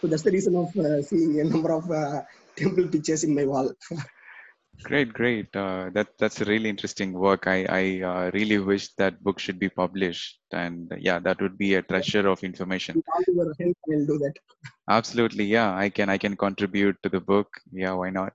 so 0.00 0.06
that's 0.06 0.22
the 0.22 0.32
reason 0.32 0.56
of 0.56 0.76
uh, 0.76 1.02
seeing 1.02 1.40
a 1.40 1.44
number 1.44 1.72
of 1.72 1.90
uh, 1.90 2.22
temple 2.56 2.88
pictures 2.88 3.24
in 3.24 3.34
my 3.34 3.44
wall. 3.44 3.72
Great, 4.84 5.12
great. 5.12 5.54
Uh, 5.56 5.90
that 5.92 6.06
that's 6.20 6.40
a 6.40 6.44
really 6.44 6.68
interesting 6.68 7.12
work. 7.12 7.48
I 7.48 7.66
I 7.68 7.82
uh, 8.00 8.30
really 8.32 8.58
wish 8.58 8.94
that 8.94 9.20
book 9.24 9.40
should 9.40 9.58
be 9.58 9.68
published, 9.68 10.38
and 10.52 10.92
yeah, 11.00 11.18
that 11.18 11.42
would 11.42 11.58
be 11.58 11.74
a 11.74 11.82
treasure 11.82 12.28
of 12.28 12.44
information. 12.44 13.02
all 13.12 13.34
your 13.34 13.52
help, 13.58 13.76
I'll 13.90 14.06
do 14.06 14.18
that. 14.18 14.34
Absolutely, 14.88 15.44
yeah. 15.44 15.74
I 15.74 15.90
can 15.90 16.08
I 16.08 16.16
can 16.16 16.36
contribute 16.36 16.96
to 17.02 17.10
the 17.10 17.20
book. 17.20 17.48
Yeah, 17.72 17.92
why 17.92 18.10
not? 18.10 18.32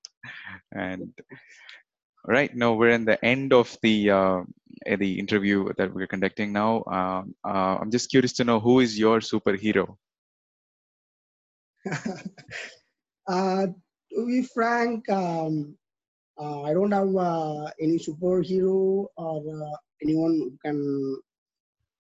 And 0.72 1.14
right 2.28 2.54
now 2.56 2.74
we're 2.74 2.92
in 2.92 3.06
the 3.06 3.24
end 3.26 3.54
of 3.54 3.76
the 3.82 4.12
uh, 4.12 4.42
the 4.86 5.20
interview 5.20 5.72
that 5.78 5.94
we're 5.94 6.08
conducting 6.08 6.54
now. 6.54 6.84
Um, 6.86 7.34
uh, 7.44 7.78
I'm 7.82 7.90
just 7.90 8.12
curious 8.12 8.34
to 8.34 8.44
know 8.44 8.60
who 8.60 8.82
is 8.82 9.00
your 9.00 9.20
superhero. 9.20 9.96
uh, 13.28 13.68
to 14.14 14.28
be 14.28 14.44
frank, 14.54 15.10
um, 15.10 15.76
uh, 16.40 16.62
I 16.62 16.74
don't 16.74 16.92
have 16.92 17.16
uh, 17.16 17.66
any 17.82 17.98
superhero 17.98 19.08
or 19.18 19.42
uh, 19.42 19.78
anyone 20.04 20.38
who 20.38 20.58
can. 20.64 21.18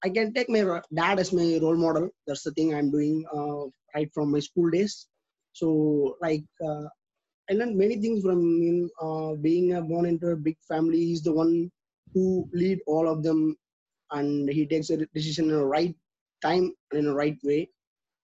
I 0.05 0.10
can 0.10 0.33
take 0.33 0.50
my 0.50 0.81
dad 0.93 1.19
as 1.19 1.31
my 1.31 1.57
role 1.62 1.77
model. 1.77 2.10
That's 2.27 2.43
the 2.43 2.51
thing 2.51 2.75
I'm 2.75 2.91
doing 2.91 3.25
uh, 3.33 3.65
right 3.95 4.09
from 4.13 4.31
my 4.31 4.39
school 4.39 4.69
days. 4.69 5.07
So, 5.53 6.17
like, 6.21 6.43
uh, 6.65 6.85
I 7.50 7.53
learned 7.53 7.77
many 7.77 7.97
things 7.97 8.23
from 8.23 8.39
him. 8.62 8.89
Uh, 9.01 9.33
being 9.35 9.69
born 9.88 10.05
into 10.05 10.27
a 10.29 10.35
big 10.35 10.57
family, 10.67 10.97
he's 10.97 11.21
the 11.23 11.33
one 11.33 11.71
who 12.13 12.50
lead 12.53 12.79
all 12.88 13.07
of 13.07 13.23
them, 13.23 13.55
and 14.12 14.50
he 14.50 14.65
takes 14.65 14.89
a 14.89 15.05
decision 15.13 15.45
in 15.50 15.55
the 15.55 15.65
right 15.65 15.95
time 16.41 16.73
and 16.91 17.00
in 17.00 17.05
the 17.05 17.13
right 17.13 17.38
way. 17.43 17.69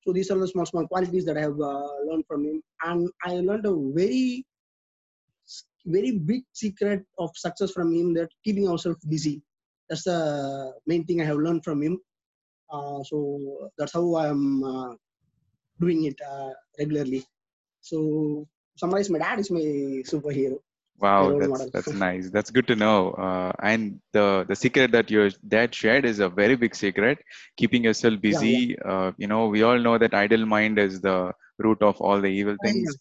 So 0.02 0.14
these 0.14 0.32
are 0.32 0.40
the 0.40 0.48
small, 0.48 0.66
small 0.66 0.88
qualities 0.88 1.26
that 1.26 1.38
I 1.38 1.42
have 1.42 1.58
learned 1.58 2.26
from 2.28 2.46
him, 2.46 2.64
and 2.84 3.10
I 3.26 3.34
learned 3.36 3.66
a 3.66 3.76
very 3.94 4.46
very 5.86 6.12
big 6.20 6.44
secret 6.54 7.04
of 7.18 7.32
success 7.36 7.72
from 7.72 7.94
him 7.94 8.14
that 8.14 8.30
keeping 8.44 8.68
ourselves 8.68 9.04
busy. 9.06 9.42
That's 9.90 10.04
the 10.04 10.74
main 10.86 11.06
thing 11.06 11.22
I 11.22 11.26
have 11.26 11.38
learned 11.38 11.64
from 11.64 11.82
him. 11.82 12.00
Uh, 12.72 13.02
so 13.04 13.72
that's 13.78 13.94
how 13.94 14.16
I'm 14.18 14.64
uh, 14.64 14.94
doing 15.80 16.06
it 16.06 16.20
uh, 16.22 16.52
regularly. 16.78 17.26
So 17.82 18.48
summarize, 18.76 19.10
my 19.10 19.20
dad 19.20 19.40
is 19.40 19.52
my 19.52 19.60
superhero. 20.12 20.60
Wow, 21.00 21.40
that's, 21.40 21.72
that's 21.72 21.88
nice. 21.94 22.30
That's 22.30 22.52
good 22.52 22.68
to 22.68 22.76
know. 22.76 23.12
Uh, 23.12 23.54
and 23.64 24.02
the 24.12 24.46
the 24.50 24.56
secret 24.56 24.92
that 24.92 25.10
your 25.10 25.30
dad 25.48 25.74
shared 25.74 26.04
is 26.04 26.20
a 26.20 26.28
very 26.28 26.58
big 26.58 26.76
secret. 26.76 27.20
Keeping 27.56 27.86
yourself 27.86 28.20
busy. 28.20 28.50
Yeah, 28.50 28.76
yeah. 28.86 28.92
Uh, 28.92 29.12
you 29.18 29.28
know, 29.28 29.48
we 29.48 29.64
all 29.64 29.80
know 29.80 29.98
that 29.98 30.14
idle 30.14 30.46
mind 30.46 30.78
is 30.78 31.00
the 31.00 31.32
root 31.58 31.82
of 31.82 32.02
all 32.02 32.20
the 32.20 32.28
evil 32.28 32.58
things 32.66 32.98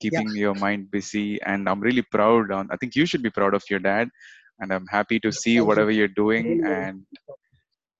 keeping 0.00 0.28
yeah. 0.28 0.42
your 0.44 0.54
mind 0.54 0.90
busy 0.90 1.40
and 1.42 1.68
i'm 1.68 1.80
really 1.80 2.02
proud 2.16 2.50
on 2.50 2.68
i 2.70 2.76
think 2.76 2.94
you 2.94 3.06
should 3.06 3.22
be 3.22 3.30
proud 3.38 3.54
of 3.54 3.62
your 3.70 3.78
dad 3.78 4.08
and 4.60 4.72
i'm 4.72 4.86
happy 4.86 5.18
to 5.20 5.32
see 5.32 5.60
whatever 5.60 5.90
you. 5.90 6.04
are 6.04 6.14
doing 6.22 6.64
and 6.66 7.06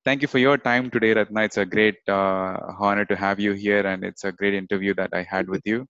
thank 0.05 0.23
you 0.23 0.29
for 0.29 0.39
your 0.39 0.57
time 0.59 0.91
today 0.91 1.15
rathna. 1.15 1.45
It's 1.47 1.57
a 1.57 1.67
great 1.67 1.99
uh, 2.09 2.57
honor 2.79 3.05
to 3.07 3.17
have 3.17 3.41
you 3.41 3.53
here 3.53 3.87
and 3.87 4.05
it's 4.05 4.25
a 4.25 4.33
great 4.33 4.55
interview 4.55 4.95
that 4.95 5.11
i 5.13 5.23
had 5.23 5.49
with 5.49 5.63
you. 5.65 5.87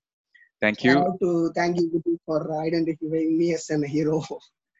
Thank 0.60 0.84
you. 0.84 0.94
To 1.20 1.52
thank 1.54 1.78
you 1.80 2.18
for 2.26 2.40
identifying 2.60 3.36
me 3.38 3.54
as 3.54 3.68
a 3.70 3.86
hero. 3.86 4.24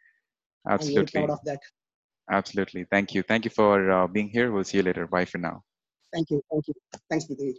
Absolutely. 0.68 1.20
proud 1.20 1.31
of 1.31 1.40
that. 1.44 1.61
Absolutely. 2.31 2.85
Thank 2.90 3.14
you. 3.14 3.23
Thank 3.23 3.44
you 3.44 3.51
for 3.51 3.90
uh, 3.90 4.07
being 4.07 4.31
here. 4.31 4.51
We'll 4.51 4.64
see 4.64 4.79
you 4.79 4.83
later. 4.83 5.07
Bye 5.07 5.27
for 5.27 5.38
now. 5.38 5.62
Thank 6.12 6.31
you. 6.31 6.40
Thank 6.51 6.68
you. 6.68 6.75
Thanks 7.11 7.27
Prithvi. 7.27 7.55